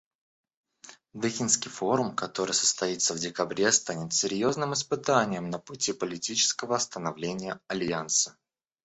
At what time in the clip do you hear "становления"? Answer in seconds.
6.79-7.59